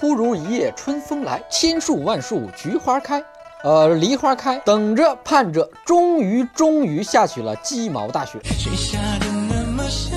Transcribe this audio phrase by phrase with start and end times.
[0.00, 3.20] 忽如一夜春风来，千树万树菊花开。
[3.64, 8.38] 呃，梨花开，等着盼着，终于终于下起了鸡毛大雪。
[8.44, 10.16] 水下的那么深，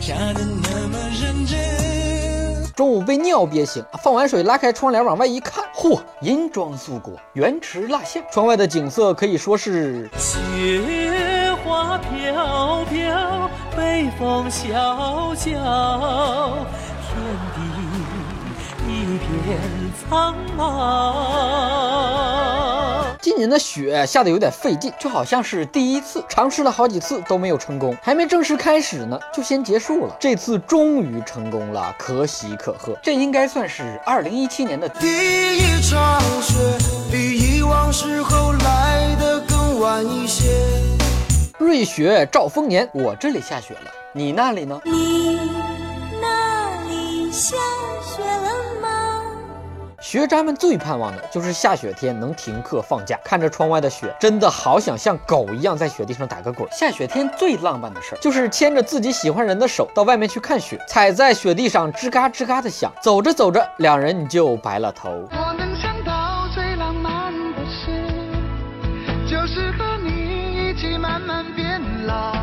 [0.00, 1.58] 下的那么认真。
[2.74, 15.52] 中午被尿憋醒，放完水拉开窗帘往外一看，嚯，银装素裹，原驰蜡象，窗外的景色可以说是雪花飘飘，北风萧萧，
[17.12, 17.22] 天
[19.44, 19.58] 片
[20.08, 21.42] 苍茫。
[23.20, 30.16] 今年的雪下的有点费劲，就好像是第一次尝试了好几次都没有成功，还没正式开始呢，就先结束了。
[30.18, 32.98] 这次终于成功了，可喜可贺。
[33.00, 35.06] 这应该算是二零一七年的第
[35.56, 36.54] 一场雪，
[37.12, 40.50] 比以往时候来的更晚一些。
[41.58, 44.80] 瑞雪兆丰年，我这里下雪了，你那里呢？
[44.84, 45.38] 你
[46.20, 47.56] 那里下？
[50.12, 56.70] 学渣们最盼望的就是下雪天能停课放假，看着窗外的雪，真的好想像狗一样在雪地上打个滚。
[56.70, 65.08] 下雪天最浪漫的事儿就是牵着自己喜欢人的手到外面去看雪，踩在雪地上吱嘎吱嘎的响，走着走着，两人就白了头。
[65.30, 67.90] 我能想到最浪漫的事，
[69.26, 72.41] 就是和你一起慢慢变老。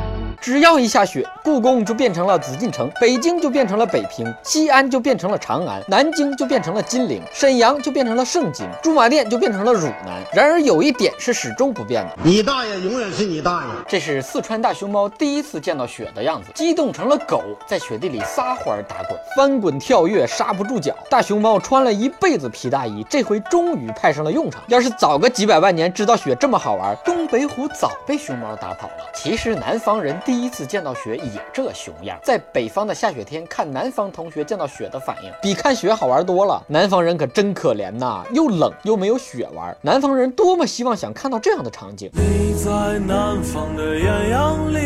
[0.49, 10.19] 只要一下雪，故宫就变成了紫禁城，北京就变成了北平，西安就变成了长安，南京就变成了金陵，沈阳就变成了盛京，驻马店就变成了汝南。
[10.33, 13.67] 然而有一点是始终不变的，你大爷永远是你大爷。
[13.87, 20.95] 这是四川大熊猫第一次见到雪的样子，激动成了狗，在雪地里撒欢打滚，翻滚跳跃，刹不住脚。
[21.11, 24.63] 大熊猫穿了一辈子皮大衣，这回终于派上了用场。
[24.65, 29.11] 要是早个几百万年知道雪这么好玩，东北虎早被熊猫打跑了。
[29.13, 30.19] 其实南方人。
[30.25, 36.63] 第第一次见到雪也这熊样，在北方的下雪天看南方同学见到雪的反应，比看雪好玩多了。
[36.65, 39.75] 南方人可真可怜呐，又冷又没有雪玩。
[39.81, 42.09] 南方人多么希望想看到这样的场景。
[42.13, 44.79] 你在南方的艳阳里，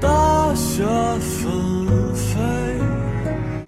[0.00, 0.82] 大雪
[1.20, 2.65] 纷飞。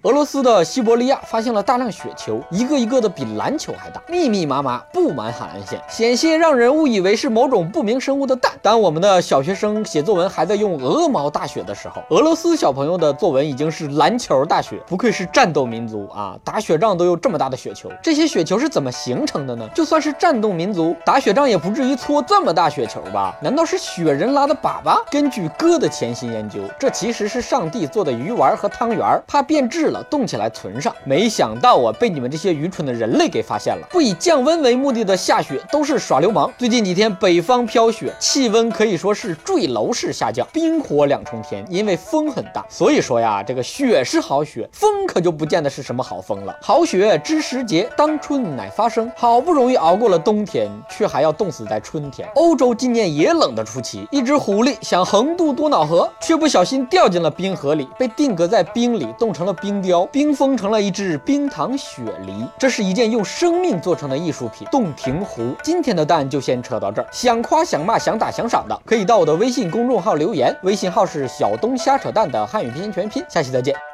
[0.03, 8.49] 俄罗斯的西伯利亚发现了大量雪球，一个一个的比篮球还大，密密麻麻布满海岸线，险些让人误以为是某种不明生物的蛋。
[8.61, 14.81] 当我们的小学生写作文还在用鹅毛大雪的时候，俄罗斯小朋友的作文已经是篮球大雪。
[14.87, 17.91] 不愧是战斗民族啊，打雪仗都有这么大的雪球。
[18.01, 19.67] 这些雪球是怎么形成的呢？
[19.75, 23.35] 就算是战斗民族，打雪仗也不至于搓这么大雪球吧？
[23.41, 25.03] 难道是雪人拉的粑粑？
[25.11, 29.88] 根据哥的潜心研究，这其实是上帝做的鱼丸和汤圆，怕变质。
[29.89, 30.93] 了，冻起来存上。
[31.03, 33.87] 没想到啊，被你们这些愚蠢的人类给发现了。
[33.91, 36.51] 不以降温为目的的下雪都是耍流氓。
[36.57, 41.65] 最近几天北方飘雪，气温可以说是坠楼式下降，冰火两重天。
[41.69, 46.55] 因为风很大，所以说呀，这个雪是好雪，风可就不见得是什么好风了。
[46.61, 49.11] 好雪知时节，当春乃发生。
[49.15, 52.27] 好不容易熬过了冬天，却还要冻死在春天。
[52.35, 65.55] 欧洲今年也冷得出奇，一只狐狸想横渡多瑙河，却不小心掉进了冰河里，被定格在冰里，冻成了冰雕冰封成了一只冰糖雪梨，这是一件用生命做成的艺术品——洞庭湖。
[65.63, 73.23] 今天的蛋就先扯到这儿，想夸想骂想打想赏的，可以到我的微信公众号留言，微信号是小东瞎扯蛋的汉语拼音全拼。
[73.29, 73.88] 下期再见。